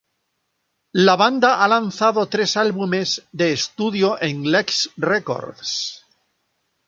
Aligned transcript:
La 1.07 1.13
banda 1.21 1.51
ha 1.63 1.67
lanzado 1.67 2.25
tres 2.27 2.57
álbumes 2.57 3.23
de 3.31 3.53
estudio 3.53 4.19
en 4.19 4.49
Lex 4.51 4.89
Records. 4.97 6.03